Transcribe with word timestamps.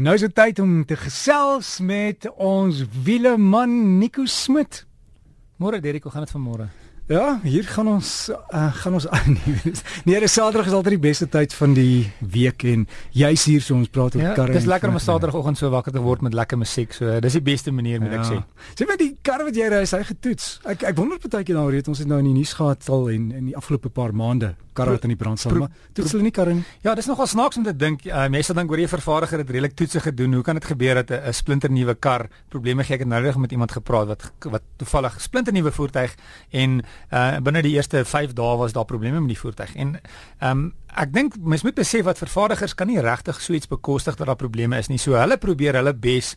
Nou 0.00 0.14
is 0.16 0.22
dit 0.24 0.32
tyd 0.32 0.58
om 0.62 0.78
te 0.88 0.96
gesels 0.96 1.74
met 1.84 2.24
ons 2.40 2.78
wieleman 3.04 3.98
Nico 3.98 4.24
Smit. 4.24 4.86
Môre 5.60 5.80
Derek, 5.80 6.06
hoe 6.08 6.12
gaan 6.14 6.24
dit 6.24 6.32
vanmôre? 6.32 6.70
Ja, 7.10 7.40
hier 7.42 7.64
gaan 7.66 7.88
ons 7.90 8.30
uh, 8.30 8.74
gaan 8.74 8.94
ons 8.94 9.08
aan. 9.16 9.34
nee, 10.06 10.20
dis 10.22 10.32
Saterdag 10.32 10.68
is 10.70 10.74
altyd 10.78 10.94
die 10.94 11.02
beste 11.08 11.26
tyd 11.28 11.54
van 11.58 11.72
die 11.74 12.04
week 12.22 12.62
en 12.70 12.84
jy's 13.10 13.48
hier 13.50 13.64
so 13.66 13.74
ons 13.74 13.90
praat 13.90 14.14
oor 14.14 14.22
ja, 14.22 14.34
karre. 14.38 14.54
Dis 14.54 14.68
lekker 14.70 14.92
om 14.92 14.94
'n 14.94 15.02
Saterdagoggend 15.02 15.58
so 15.58 15.72
wakker 15.74 15.90
te 15.90 16.02
word 16.04 16.22
met 16.22 16.38
lekker 16.38 16.60
musiek. 16.62 16.94
So 16.94 17.18
dis 17.18 17.34
die 17.34 17.42
beste 17.42 17.74
manier 17.74 17.98
moet 17.98 18.14
ja. 18.14 18.22
ek 18.22 18.30
sê. 18.30 18.38
Sê 18.78 18.86
vir 18.86 19.00
die 19.02 19.10
kar 19.26 19.42
wat 19.42 19.58
jy 19.58 19.66
ry, 19.74 19.82
hy 19.82 20.02
getoets. 20.12 20.60
Ek 20.62 20.86
ek 20.86 20.96
wonder 21.02 21.18
partykeer 21.18 21.58
nou 21.58 21.66
weet 21.72 21.90
ons 21.90 21.98
het 21.98 22.06
nou 22.06 22.22
in 22.22 22.30
die 22.30 22.38
nuus 22.38 22.54
gehad 22.54 22.86
al 22.86 23.10
en 23.10 23.30
in 23.42 23.50
die 23.50 23.56
afgelope 23.58 23.90
paar 23.90 24.14
maande 24.14 24.54
karre 24.80 24.94
wat 24.94 25.06
in 25.06 25.12
die 25.12 25.18
brand 25.18 25.40
staan, 25.40 25.58
maar 25.64 25.72
toets 25.96 26.14
hulle 26.14 26.24
nie 26.26 26.34
karre 26.34 26.54
nie. 26.54 26.64
Ja, 26.84 26.94
dis 26.98 27.08
nogal 27.10 27.28
snaaks 27.30 27.58
om 27.60 27.66
te 27.66 27.74
dink. 27.76 28.04
Uh, 28.06 28.26
mense 28.32 28.54
dink 28.56 28.70
oor 28.70 28.80
die 28.80 28.88
vervaardiger 28.90 29.42
het 29.42 29.50
redelik 29.50 29.74
toetse 29.78 30.02
gedoen. 30.04 30.36
Hoe 30.38 30.44
kan 30.46 30.58
dit 30.58 30.68
gebeur 30.72 31.02
dat 31.02 31.10
'n 31.10 31.34
splinter 31.34 31.70
nuwe 31.70 31.94
kar 31.94 32.28
probleme 32.48 32.84
gee? 32.84 32.94
Ek 32.94 33.00
het 33.00 33.08
nou 33.08 33.22
reg 33.22 33.36
met 33.36 33.52
iemand 33.52 33.72
gepraat 33.72 34.06
wat 34.06 34.32
wat 34.44 34.62
toevallig 34.76 35.20
splinter 35.20 35.52
nuwe 35.52 35.72
voertuig 35.72 36.14
en 36.50 36.82
uh, 37.10 37.38
binne 37.42 37.62
die 37.62 37.74
eerste 37.74 38.04
5 38.04 38.34
dae 38.38 38.56
was 38.60 38.72
daar 38.72 38.84
probleme 38.84 39.20
met 39.20 39.34
die 39.34 39.38
voertuig. 39.38 39.74
En 39.74 39.96
ehm 40.38 40.50
um, 40.50 40.68
ek 40.90 41.12
dink 41.14 41.36
mens 41.38 41.62
moet 41.62 41.76
besef 41.78 42.02
wat 42.02 42.18
vervaardigers 42.18 42.72
kan 42.74 42.88
nie 42.90 42.98
regtig 42.98 43.38
so 43.38 43.54
iets 43.54 43.68
bekostig 43.70 44.16
dat 44.18 44.26
daar 44.26 44.36
probleme 44.36 44.78
is 44.78 44.88
nie. 44.90 44.98
So 44.98 45.14
hulle 45.14 45.36
probeer 45.38 45.78
hulle 45.78 45.92
bes 45.94 46.32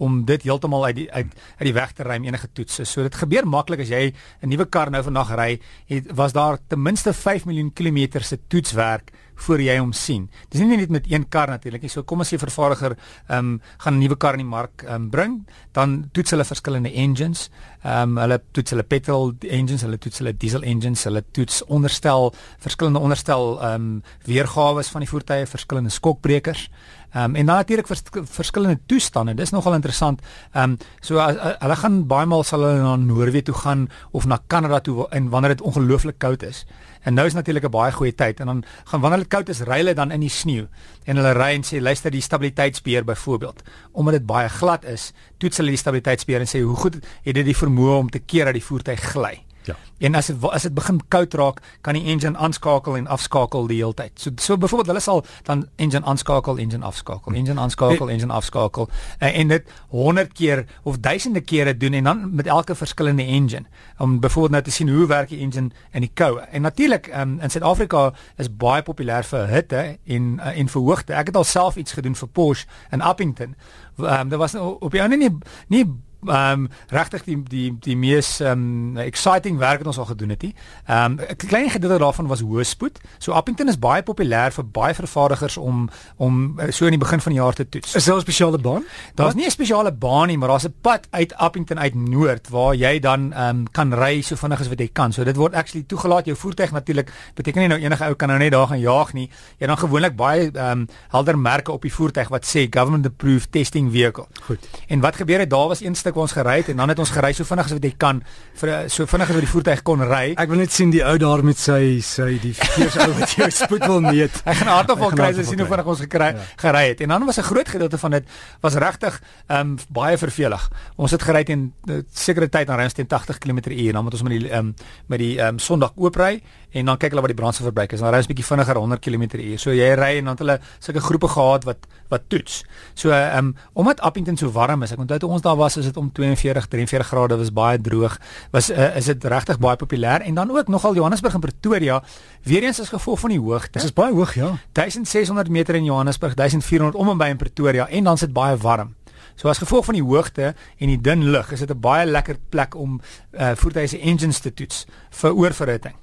om 0.00 0.22
dit 0.24 0.42
heeltemal 0.42 0.86
uit 0.86 0.96
die 0.96 1.08
uit 1.12 1.34
uit 1.58 1.66
die 1.68 1.74
weg 1.76 1.92
te 1.92 2.06
ruim 2.08 2.24
enige 2.24 2.48
toetse. 2.52 2.86
So 2.88 3.04
dit 3.04 3.14
gebeur 3.14 3.46
maklik 3.46 3.80
as 3.84 3.92
jy 3.92 4.14
'n 4.42 4.48
nuwe 4.48 4.64
kar 4.64 4.90
nou 4.90 5.02
vandag 5.02 5.34
ry, 5.36 5.60
het 5.86 6.12
was 6.14 6.32
daar 6.32 6.58
ten 6.68 6.82
minste 6.82 7.12
5 7.12 7.44
miljoen 7.44 7.72
kilometer 7.72 8.22
se 8.22 8.38
toetswerk 8.48 9.12
voor 9.46 9.62
jy 9.62 9.76
hom 9.78 9.92
sien. 9.96 10.28
Dis 10.50 10.60
nie 10.62 10.76
net 10.76 10.90
met 10.90 11.06
een 11.10 11.28
kar 11.28 11.48
natuurlik 11.48 11.84
nie. 11.84 11.92
So 11.92 12.02
kom 12.02 12.24
as 12.24 12.32
jy 12.32 12.40
vervaardiger 12.42 12.96
ehm 13.28 13.38
um, 13.38 13.60
gaan 13.78 13.94
'n 13.94 14.02
nuwe 14.02 14.16
kar 14.16 14.34
in 14.34 14.44
die 14.44 14.50
mark 14.50 14.82
ehm 14.82 14.94
um, 14.94 15.10
bring, 15.10 15.46
dan 15.72 16.10
toets 16.12 16.30
hulle 16.30 16.44
verskillende 16.44 16.92
engines. 16.92 17.50
Ehm 17.84 18.16
um, 18.16 18.18
hulle 18.18 18.40
toets 18.52 18.70
hulle 18.70 18.82
petrol 18.82 19.34
engines, 19.40 19.82
hulle 19.82 19.98
toets 19.98 20.18
hulle 20.18 20.36
diesel 20.36 20.62
engines, 20.62 21.04
hulle 21.04 21.24
toets 21.32 21.64
onderstel 21.66 22.32
verskillende 22.58 22.98
onderstel 22.98 23.58
ehm 23.60 23.74
um, 23.74 24.02
weergawe 24.24 24.82
van 24.84 25.00
die 25.00 25.08
voertuie, 25.08 25.46
verskillende 25.46 25.90
skokbrekers. 25.90 26.68
Ehm 27.12 27.24
um, 27.24 27.34
en 27.34 27.46
dan 27.46 27.56
natuurlik 27.56 27.86
vers, 27.86 28.02
verskillende 28.24 28.78
toestande. 28.86 29.34
Dis 29.34 29.50
nogal 29.50 29.74
interessant. 29.74 30.20
Ehm 30.52 30.70
um, 30.70 30.76
so 31.00 31.18
as, 31.18 31.36
as, 31.36 31.54
hulle 31.58 31.76
gaan 31.76 32.06
baie 32.06 32.26
maal 32.26 32.44
sal 32.44 32.60
hulle 32.60 32.82
na 32.82 32.96
Noorwe 32.96 33.42
toe 33.42 33.54
gaan 33.54 33.88
of 34.10 34.26
na 34.26 34.38
Kanada 34.46 34.80
toe 34.80 35.08
en 35.08 35.28
wanneer 35.28 35.56
dit 35.56 35.60
ongelooflik 35.60 36.18
koud 36.18 36.42
is. 36.42 36.66
En 37.02 37.14
nou 37.14 37.26
is 37.26 37.34
natuurlik 37.34 37.64
'n 37.64 37.70
baie 37.70 37.92
goeie 37.92 38.14
tyd 38.14 38.40
en 38.40 38.46
dan 38.46 38.64
gaan 38.84 39.00
wanneer 39.00 39.18
dit 39.18 39.28
koud 39.28 39.48
is, 39.48 39.60
ry 39.60 39.76
hulle 39.76 39.94
dan 39.94 40.10
in 40.10 40.20
die 40.20 40.28
sneeu 40.28 40.68
en 41.04 41.16
hulle 41.16 41.32
ry 41.32 41.54
en 41.54 41.64
sê 41.64 41.80
luister 41.80 42.10
die 42.10 42.20
stabiliteitsbeheer 42.20 43.04
byvoorbeeld. 43.04 43.62
Omdat 43.92 44.12
dit 44.12 44.26
baie 44.26 44.48
glad 44.48 44.84
is, 44.84 45.12
toets 45.38 45.56
hulle 45.56 45.70
die 45.70 45.78
stabiliteitsbeheer 45.78 46.40
en 46.40 46.46
sê 46.46 46.60
hoe 46.60 46.76
goed 46.76 46.94
het 47.22 47.34
dit 47.34 47.44
die 47.44 47.56
vermoë 47.56 47.98
om 47.98 48.10
te 48.10 48.18
keer 48.18 48.44
dat 48.44 48.54
die 48.54 48.64
voertuig 48.64 49.00
gly. 49.00 49.47
Ja. 49.64 49.76
En 49.98 50.14
as 50.14 50.26
dit 50.26 50.44
as 50.44 50.62
dit 50.62 50.74
begin 50.74 51.00
koud 51.08 51.34
raak, 51.34 51.60
kan 51.80 51.94
die 51.94 52.04
engine 52.04 52.38
aanskakel 52.38 52.96
en 52.96 53.06
afskakel 53.06 53.66
die 53.66 53.80
hele 53.80 53.94
tyd. 53.94 54.14
So 54.20 54.30
so 54.36 54.56
byvoorbeeld 54.56 54.86
hulle 54.86 55.00
sal 55.00 55.24
dan 55.42 55.66
engine 55.76 56.04
aanskakel, 56.04 56.58
engine 56.58 56.84
afskakel, 56.84 57.34
engine 57.34 57.60
aanskakel, 57.60 58.08
engine 58.08 58.32
afskakel 58.32 58.88
en, 59.18 59.32
en 59.32 59.48
dit 59.48 59.70
100 59.88 60.32
keer 60.32 60.64
of 60.82 60.98
duisende 60.98 61.40
kere 61.40 61.76
doen 61.76 61.92
en 61.92 62.04
dan 62.04 62.34
met 62.34 62.46
elke 62.46 62.74
verskillende 62.74 63.24
engine 63.24 63.64
om 63.98 64.20
byvoorbeeld 64.20 64.52
nou 64.52 64.62
te 64.62 64.70
sien 64.70 64.88
hoe 64.88 65.06
werk 65.06 65.28
die 65.28 65.40
engine 65.40 65.70
in 65.92 66.00
die 66.00 66.10
koue. 66.14 66.40
En 66.40 66.62
natuurlik 66.62 67.10
um, 67.14 67.38
in 67.40 67.50
Suid-Afrika 67.50 68.12
is 68.36 68.56
baie 68.56 68.82
populêr 68.82 69.26
vir 69.26 69.48
hitte 69.48 69.98
en 70.04 70.34
uh, 70.38 70.58
en 70.58 70.68
vir 70.68 70.82
hoogte. 70.82 71.14
Ek 71.14 71.32
het 71.32 71.36
al 71.36 71.44
self 71.44 71.76
iets 71.76 71.92
gedoen 71.92 72.14
vir 72.14 72.28
Porsche 72.28 72.66
in 72.90 73.00
Appington. 73.00 73.56
Ehm 73.98 74.20
um, 74.20 74.28
daar 74.28 74.38
was 74.38 74.54
op 74.54 74.90
die 74.90 75.02
ander 75.02 75.18
nie 75.18 75.34
nie 75.68 75.84
ehm 76.26 76.52
um, 76.52 76.68
regtig 76.88 77.24
die 77.24 77.42
die 77.42 77.76
die 77.80 77.96
mees 77.96 78.40
ehm 78.40 78.50
um, 78.50 78.96
exciting 78.96 79.58
werk 79.58 79.78
wat 79.78 79.86
ons 79.86 79.98
al 79.98 80.04
gedoen 80.04 80.28
het. 80.28 80.42
Ehm 80.42 81.12
um, 81.12 81.18
'n 81.28 81.36
klein 81.36 81.70
gedeelte 81.70 81.98
daarvan 81.98 82.26
was 82.26 82.40
hoë 82.40 82.64
spoed. 82.64 82.98
So 83.18 83.32
Appington 83.32 83.68
is 83.68 83.78
baie 83.78 84.02
populêr 84.02 84.52
vir 84.52 84.64
baie 84.66 84.94
vervaardigers 84.94 85.56
om 85.56 85.90
om 86.16 86.58
eh, 86.58 86.70
so 86.70 86.84
in 86.84 86.90
die 86.90 86.98
begin 86.98 87.20
van 87.20 87.32
die 87.32 87.40
jaar 87.40 87.52
te 87.52 87.68
toets. 87.68 87.94
Is 87.94 88.04
daar 88.04 88.16
'n 88.16 88.20
spesiale 88.20 88.58
baan? 88.58 88.84
Daar's 89.14 89.34
nie 89.34 89.46
'n 89.46 89.50
spesiale 89.50 89.92
baan 89.92 90.26
nie, 90.26 90.38
maar 90.38 90.48
daar's 90.48 90.66
'n 90.66 90.74
pad 90.80 91.06
uit 91.10 91.34
Appington 91.34 91.78
uit 91.78 91.94
noord 91.94 92.48
waar 92.48 92.74
jy 92.74 92.98
dan 92.98 93.32
ehm 93.32 93.48
um, 93.48 93.70
kan 93.70 93.94
ry 93.94 94.20
so 94.20 94.36
vinnig 94.36 94.60
as 94.60 94.68
wat 94.68 94.78
jy 94.78 94.88
kan. 94.92 95.12
So 95.12 95.24
dit 95.24 95.36
word 95.36 95.54
actually 95.54 95.86
toegelaat 95.86 96.24
jou 96.24 96.36
voertuig 96.36 96.72
natuurlik 96.72 97.12
beteken 97.34 97.60
nie 97.60 97.68
nou 97.68 97.80
enige 97.80 98.04
ou 98.04 98.14
kan 98.14 98.28
nou 98.28 98.38
net 98.38 98.52
daar 98.52 98.66
gaan 98.66 98.80
jaag 98.80 99.12
nie. 99.12 99.30
Jy 99.58 99.66
dan 99.66 99.78
gewoonlik 99.78 100.16
baie 100.16 100.50
ehm 100.50 100.70
um, 100.70 100.88
helder 101.08 101.38
merke 101.38 101.72
op 101.72 101.82
die 101.82 101.94
voertuig 101.94 102.28
wat 102.28 102.46
sê 102.46 102.66
government 102.70 103.06
approved 103.06 103.52
testing 103.52 103.90
vehicle. 103.90 104.26
Goed. 104.42 104.68
En 104.86 105.00
wat 105.00 105.16
gebeur 105.16 105.38
het 105.38 105.50
daar 105.50 105.68
was 105.68 105.80
een 105.80 105.94
stuk 106.08 106.16
waar 106.16 106.28
ons 106.28 106.36
gery 106.36 106.56
het 106.62 106.68
en 106.72 106.80
dan 106.80 106.92
het 106.92 107.00
ons 107.02 107.10
gery 107.12 107.30
so 107.36 107.44
vinnig 107.44 107.68
as 107.68 107.74
wat 107.76 107.84
jy 107.84 107.92
kan 108.00 108.20
vir 108.60 108.70
so 108.92 109.06
vinnig 109.08 109.28
as 109.28 109.36
wat 109.36 109.44
die 109.44 109.50
voertuig 109.50 109.82
kon 109.84 110.02
ry. 110.08 110.24
Ek 110.40 110.50
wil 110.50 110.62
net 110.62 110.72
sien 110.72 110.92
die 110.92 111.02
ou 111.04 111.14
daar 111.20 111.42
met 111.44 111.60
sy 111.60 111.98
sy 112.04 112.30
die 112.42 112.54
verkeersou 112.56 113.08
wat 113.18 113.34
jou 113.36 113.48
spoed 113.52 113.84
wil 113.86 114.00
meet. 114.04 114.40
Ek 114.48 114.60
gaan 114.62 114.72
hardop 114.72 115.04
kry 115.12 115.30
as 115.34 115.48
sien 115.48 115.60
hoe 115.60 115.68
vinnig 115.68 115.90
ons 115.92 116.04
gekry 116.06 116.30
ja. 116.32 116.46
gery 116.62 116.84
het. 116.92 117.02
En 117.04 117.14
dan 117.14 117.26
was 117.28 117.38
'n 117.38 117.48
groot 117.50 117.68
gedeelte 117.68 117.98
van 117.98 118.10
dit 118.16 118.24
was 118.60 118.74
regtig 118.74 119.20
ehm 119.48 119.60
um, 119.60 119.76
baie 119.88 120.16
vervelig. 120.18 120.70
Ons 120.96 121.10
het 121.10 121.22
gery 121.22 121.44
teen 121.44 121.72
uh, 121.90 122.00
sekere 122.12 122.48
tyd 122.48 122.66
dan 122.66 122.78
ry 122.78 122.84
ons 122.84 122.96
teen 122.96 123.06
80 123.06 123.38
km/h 123.38 123.92
dan 123.92 124.04
moet 124.04 124.12
ons 124.12 124.22
met 124.22 124.32
die 124.32 124.48
ehm 124.48 124.58
um, 124.58 124.74
met 125.06 125.18
die 125.18 125.36
ehm 125.38 125.48
um, 125.48 125.58
Sondag 125.58 125.92
oop 125.96 126.16
ry 126.16 126.40
en 126.70 126.84
dan 126.84 126.98
kyk 127.00 127.14
hulle 127.14 127.24
wat 127.24 127.32
die 127.32 127.38
brandstofverbruik 127.38 127.94
is. 127.96 128.02
Dan 128.04 128.12
ry 128.12 128.20
ons 128.20 128.28
bietjie 128.28 128.44
vinniger 128.44 128.76
100 128.76 129.00
km/h. 129.04 129.56
So 129.62 129.72
jy 129.72 129.88
ry 129.96 130.10
en 130.18 130.28
dan 130.28 130.36
het 130.36 130.42
hulle 130.44 130.56
sulke 130.84 131.00
groepe 131.04 131.30
gehad 131.32 131.64
wat 131.68 131.86
wat 132.12 132.28
toets. 132.32 132.62
So 132.94 133.12
ehm 133.12 133.50
um, 133.50 133.54
omdat 133.72 134.00
Appington 134.00 134.36
so 134.36 134.50
warm 134.52 134.82
is. 134.82 134.92
Ek 134.92 135.00
onthou 135.00 135.18
toe 135.18 135.30
ons 135.30 135.42
daar 135.44 135.56
was, 135.56 135.76
is 135.76 135.88
dit 135.88 135.96
om 135.96 136.10
42, 136.12 136.68
43 136.68 137.06
grade, 137.06 137.36
was 137.36 137.52
baie 137.52 137.80
droog. 137.80 138.18
Was 138.52 138.70
uh, 138.70 138.96
is 138.96 139.08
dit 139.08 139.24
regtig 139.24 139.58
baie 139.58 139.76
populêr 139.76 140.24
en 140.24 140.34
dan 140.34 140.50
ook 140.50 140.68
nogal 140.68 140.94
Johannesburg 140.94 141.34
en 141.34 141.40
Pretoria 141.40 142.02
weer 142.44 142.62
eens 142.62 142.80
as 142.80 142.92
gevolg 142.92 143.20
van 143.20 143.30
die 143.30 143.40
hoogte. 143.40 143.72
Dit 143.72 143.84
is 143.84 143.92
baie 143.92 144.12
hoog, 144.12 144.34
ja. 144.34 144.56
1600 144.72 145.48
meter 145.48 145.74
in 145.74 145.84
Johannesburg, 145.84 146.34
1400 146.34 146.96
om 146.96 147.08
en 147.08 147.18
by 147.18 147.32
in 147.32 147.36
Pretoria 147.36 147.88
en 147.88 148.04
dan 148.04 148.14
is 148.14 148.20
dit 148.20 148.32
baie 148.32 148.56
warm. 148.56 148.94
So 149.38 149.48
as 149.48 149.60
gevolg 149.62 149.84
van 149.84 149.94
die 149.94 150.02
hoogte 150.02 150.54
en 150.78 150.90
die 150.90 151.00
dun 151.00 151.30
lug, 151.30 151.52
is 151.52 151.60
dit 151.60 151.70
'n 151.70 151.80
baie 151.80 152.06
lekker 152.06 152.36
plek 152.48 152.74
om 152.74 153.00
uh, 153.32 153.52
voertuie 153.54 153.86
se 153.86 153.98
engines 154.00 154.40
te 154.40 154.54
toets 154.54 154.86
vir 155.10 155.32
oorverhitting 155.32 155.94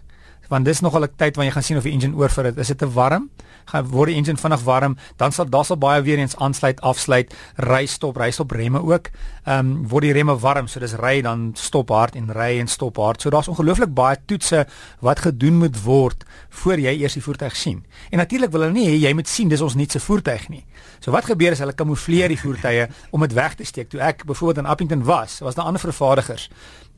want 0.50 0.66
dis 0.66 0.82
nogal 0.82 1.04
'n 1.04 1.16
tyd 1.16 1.36
wanneer 1.36 1.54
jy 1.54 1.58
gaan 1.60 1.64
sien 1.64 1.78
of 1.78 1.84
die 1.84 1.92
engine 1.92 2.16
oorver 2.16 2.46
het. 2.46 2.58
Is 2.58 2.68
dit 2.68 2.78
te 2.78 2.90
warm? 2.92 3.30
Gaan 3.66 3.88
word 3.90 4.08
die 4.08 4.16
engine 4.16 4.38
vinnig 4.38 4.64
warm, 4.64 4.98
dan 5.18 5.32
sal 5.32 5.50
daar 5.50 5.66
sal 5.66 5.78
baie 5.78 6.02
weer 6.02 6.18
eens 6.18 6.36
aansluit, 6.36 6.82
afsluit, 6.82 7.34
ry 7.56 7.86
stop, 7.86 8.18
ry 8.18 8.32
stop 8.32 8.52
remme 8.52 8.82
ook. 8.82 9.10
Ehm 9.46 9.60
um, 9.60 9.88
word 9.88 10.02
die 10.02 10.12
remme 10.14 10.38
warm, 10.40 10.68
so 10.68 10.80
dis 10.80 10.94
ry 10.94 11.22
dan 11.22 11.52
stop 11.56 11.90
hard 11.90 12.16
en 12.16 12.32
ry 12.32 12.60
en 12.60 12.68
stop 12.68 12.98
hard. 12.98 13.22
So 13.22 13.30
daar's 13.30 13.48
ongelooflik 13.48 13.94
baie 13.94 14.18
toetse 14.26 14.66
wat 15.00 15.20
gedoen 15.20 15.58
moet 15.58 15.84
word 15.84 16.24
voor 16.50 16.80
jy 16.80 17.02
eers 17.02 17.14
die 17.14 17.24
voertuig 17.24 17.56
sien. 17.56 17.86
En 18.12 18.18
natuurlik 18.18 18.52
wil 18.52 18.62
hulle 18.62 18.74
nie 18.74 18.88
hê 18.88 19.00
jy 19.08 19.14
moet 19.14 19.28
sien 19.28 19.50
dis 19.50 19.62
ons 19.62 19.76
nuutste 19.76 20.00
voertuig 20.00 20.50
nie. 20.50 20.66
So 21.00 21.12
wat 21.12 21.26
gebeur 21.26 21.52
is 21.52 21.60
hulle 21.60 21.74
kamoufleer 21.74 22.30
die 22.30 22.40
voertuie 22.40 22.88
om 23.12 23.22
dit 23.22 23.34
weg 23.34 23.56
te 23.56 23.64
steek. 23.64 23.90
Toe 23.90 24.00
ek 24.00 24.26
byvoorbeeld 24.26 24.66
in 24.66 24.72
Appington 24.72 25.04
was, 25.04 25.40
was 25.40 25.56
daar 25.56 25.66
ander 25.66 25.82
vervaardigers 25.82 26.50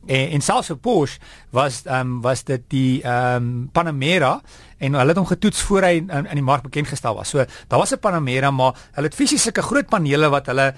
en 0.08 0.34
en 0.38 0.44
selfs 0.44 0.72
vir 0.72 0.80
Porsche 0.82 1.20
was 1.54 1.82
ehm 1.86 2.00
um, 2.00 2.20
was 2.24 2.44
dit 2.44 2.64
die 2.72 3.02
ehm 3.02 3.36
um, 3.36 3.68
Panamera 3.72 4.40
en 4.78 4.94
hulle 4.94 5.14
het 5.14 5.20
hom 5.20 5.26
getoets 5.26 5.62
voor 5.68 5.82
hy 5.82 5.94
in, 6.00 6.26
in 6.26 6.38
die 6.40 6.44
mark 6.44 6.62
bekend 6.62 6.88
gestel 6.88 7.14
was. 7.14 7.28
So 7.28 7.44
daar 7.68 7.78
was 7.78 7.92
'n 7.92 8.00
Panamera 8.00 8.50
maar 8.50 8.74
hulle 8.92 9.06
het 9.06 9.14
fisies 9.14 9.42
sulke 9.42 9.62
groot 9.62 9.86
panele 9.86 10.28
wat 10.28 10.46
hulle 10.46 10.74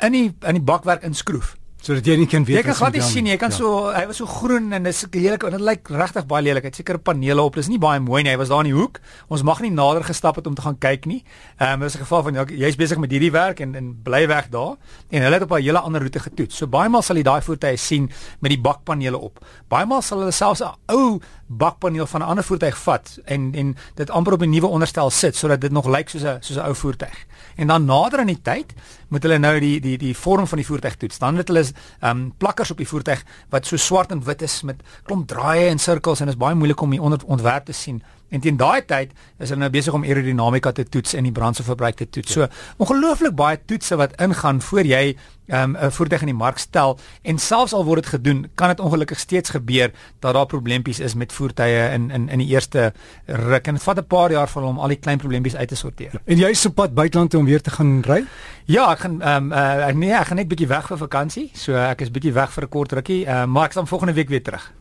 in 0.00 0.12
die 0.12 0.34
in 0.46 0.54
die 0.54 0.64
bakwerk 0.64 1.02
inskroef 1.02 1.56
sodat 1.84 2.06
jy 2.08 2.16
nie 2.16 2.28
kan 2.30 2.44
weet 2.48 2.56
jy 2.56 2.62
kan 2.64 2.76
glad 2.78 2.94
nie 2.96 3.04
sien 3.04 3.26
jy 3.28 3.36
kan 3.40 3.52
ja. 3.52 3.56
so 3.56 3.90
hy 3.92 4.06
was 4.08 4.16
so 4.16 4.26
groen 4.26 4.72
en 4.72 4.86
dis 4.88 5.02
heerlik 5.12 5.44
en 5.44 5.56
dit 5.58 5.64
lyk 5.64 5.90
regtig 5.92 6.26
baie 6.30 6.44
lelik. 6.44 6.64
Het 6.68 6.80
seker 6.80 6.98
panele 6.98 7.44
op. 7.44 7.58
Dis 7.58 7.68
nie 7.68 7.80
baie 7.80 8.00
mooi 8.00 8.22
nie. 8.24 8.32
Hy 8.32 8.38
was 8.40 8.48
daar 8.52 8.64
in 8.64 8.70
die 8.70 8.76
hoek. 8.76 9.00
Ons 9.32 9.44
mag 9.46 9.60
nie 9.60 9.72
nader 9.74 10.04
gestap 10.06 10.38
het 10.40 10.48
om 10.48 10.56
te 10.56 10.64
gaan 10.64 10.78
kyk 10.80 11.08
nie. 11.10 11.20
Ehm 11.58 11.82
um, 11.82 11.86
dis 11.86 11.96
'n 11.96 12.04
geval 12.04 12.22
van 12.22 12.34
ja, 12.34 12.44
jy's 12.44 12.76
besig 12.76 12.98
met 12.98 13.10
hierdie 13.10 13.32
werk 13.32 13.60
en 13.60 13.74
en 13.74 13.92
bly 14.02 14.26
weg 14.28 14.48
daar. 14.48 14.76
En 15.10 15.22
hulle 15.22 15.34
het 15.34 15.42
op 15.42 15.52
'n 15.52 15.62
hele 15.62 15.78
ander 15.78 16.00
roete 16.00 16.18
getoets. 16.18 16.56
So 16.56 16.66
baie 16.66 16.88
maal 16.88 17.02
sal 17.02 17.16
jy 17.16 17.22
daai 17.22 17.42
voertuie 17.42 17.76
sien 17.76 18.10
met 18.40 18.50
die 18.50 18.60
bakpanele 18.60 19.18
op. 19.18 19.44
Baie 19.68 19.86
maal 19.86 20.02
sal 20.02 20.18
hulle 20.18 20.32
selfs 20.32 20.62
'n 20.62 20.72
ou 20.86 21.20
bakpaneel 21.46 22.06
van 22.06 22.20
'n 22.20 22.24
ander 22.24 22.44
voertuig 22.44 22.78
vat 22.78 23.18
en 23.24 23.54
en 23.54 23.76
dit 23.94 24.10
amper 24.10 24.32
op 24.32 24.42
'n 24.42 24.50
nuwe 24.50 24.66
onderstel 24.66 25.10
sit 25.10 25.36
sodat 25.36 25.60
dit 25.60 25.72
nog 25.72 25.86
lyk 25.86 26.08
soos 26.08 26.22
'n 26.22 26.36
soos 26.40 26.56
'n 26.56 26.66
ou 26.66 26.74
voertuig. 26.74 27.26
En 27.56 27.66
dan 27.66 27.84
nader 27.84 28.18
aan 28.18 28.26
die 28.26 28.42
tyd 28.42 28.74
moet 29.08 29.22
hulle 29.22 29.38
nou 29.38 29.60
die 29.60 29.80
die 29.80 29.98
die 29.98 30.16
vorm 30.16 30.46
van 30.46 30.58
die 30.58 30.66
voertuig 30.66 30.96
toets. 30.96 31.18
Dan 31.18 31.36
het 31.36 31.48
hulle 31.48 31.64
um, 32.02 32.32
plakkers 32.38 32.70
op 32.70 32.80
die 32.80 32.88
voertuig 32.88 33.24
wat 33.50 33.66
so 33.66 33.76
swart 33.76 34.12
en 34.12 34.24
wit 34.24 34.42
is 34.42 34.62
met 34.62 34.82
klomp 35.02 35.28
draaie 35.28 35.68
en 35.68 35.78
sirkels 35.78 36.20
en 36.20 36.26
dit 36.26 36.34
is 36.34 36.40
baie 36.40 36.54
moeilik 36.54 36.80
om 36.80 36.90
die 36.90 37.02
onder 37.02 37.20
ontwerp 37.26 37.64
te 37.64 37.72
sien 37.72 38.02
En 38.34 38.42
teen 38.42 38.58
daai 38.58 38.82
tyd 38.82 39.14
is 39.38 39.52
hulle 39.52 39.62
nou 39.62 39.70
besig 39.70 39.94
om 39.94 40.04
aerodinamika 40.06 40.72
te 40.74 40.84
toets 40.88 41.14
en 41.14 41.28
die 41.28 41.34
brandstofverbruik 41.34 42.00
te 42.00 42.08
toets. 42.08 42.34
So 42.34 42.48
ongelooflik 42.82 43.36
baie 43.38 43.60
toetse 43.70 43.98
wat 44.00 44.16
ingaan 44.22 44.60
voor 44.64 44.90
jy 44.90 45.04
um, 45.52 45.76
'n 45.76 45.90
voertuig 45.90 46.20
in 46.20 46.32
die 46.32 46.36
mark 46.36 46.58
stel 46.58 46.98
en 47.22 47.38
selfs 47.38 47.72
al 47.72 47.84
word 47.84 48.02
dit 48.02 48.12
gedoen, 48.16 48.46
kan 48.54 48.68
dit 48.68 48.80
ongelukkig 48.80 49.18
steeds 49.18 49.50
gebeur 49.50 49.92
dat 50.20 50.34
daar 50.34 50.46
probleempies 50.46 51.00
is 51.00 51.14
met 51.14 51.32
voertuie 51.32 51.90
in 51.92 52.10
in 52.10 52.28
in 52.28 52.38
die 52.38 52.48
eerste 52.48 52.92
ruk 53.26 53.66
en 53.66 53.78
vat 53.78 53.98
'n 53.98 54.06
paar 54.06 54.30
jaar 54.30 54.48
vir 54.48 54.62
hom 54.62 54.78
al 54.78 54.88
die 54.88 54.98
klein 54.98 55.18
probleempies 55.18 55.56
uit 55.56 55.68
te 55.68 55.76
sorteer. 55.76 56.10
Ja. 56.12 56.20
En 56.24 56.38
jy 56.38 56.48
is 56.48 56.66
op 56.66 56.74
pad 56.74 56.94
buiteland 56.94 57.34
om 57.34 57.44
weer 57.44 57.60
te 57.60 57.70
gaan 57.70 58.02
ry? 58.02 58.24
Ja, 58.64 58.92
ek 58.92 58.98
gaan 58.98 59.22
ehm 59.22 59.52
um, 59.52 59.52
uh, 59.52 59.92
nee, 59.94 60.12
ek 60.12 60.26
gaan 60.26 60.36
net 60.36 60.48
bietjie 60.48 60.68
weg 60.68 60.86
vir 60.86 60.98
vakansie. 60.98 61.50
So 61.52 61.74
ek 61.74 62.00
is 62.00 62.10
bietjie 62.10 62.32
weg 62.32 62.52
vir 62.52 62.64
'n 62.64 62.68
kort 62.68 62.92
rukkie, 62.92 63.26
uh, 63.26 63.44
maar 63.44 63.64
ek 63.64 63.72
sal 63.72 63.86
volgende 63.86 64.14
week 64.14 64.28
weer 64.28 64.42
terug. 64.42 64.72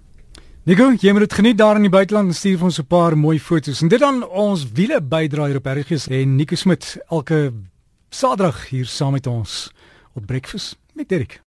Nico, 0.63 0.85
jy 0.95 1.11
moet 1.11 1.25
dit 1.25 1.33
geniet 1.35 1.57
daar 1.59 1.75
in 1.75 1.83
die 1.83 1.91
buiteland 1.91 2.29
en 2.31 2.35
stuur 2.37 2.61
vir 2.61 2.69
ons 2.69 2.79
'n 2.79 2.87
paar 2.87 3.17
mooi 3.17 3.37
foto's. 3.39 3.81
En 3.81 3.89
dit 3.89 3.99
dan 3.99 4.23
ons 4.23 4.63
wiele 4.71 5.01
bydraai 5.01 5.47
hier 5.51 5.57
op 5.57 5.65
RGS 5.65 6.07
en 6.07 6.35
Nico 6.35 6.55
Smit 6.55 6.97
elke 7.09 7.51
Saterdag 8.09 8.69
hier 8.69 8.85
saam 8.85 9.11
met 9.11 9.27
ons 9.27 9.71
op 10.13 10.25
breakfast 10.25 10.77
met 10.93 11.09
Dirk. 11.09 11.41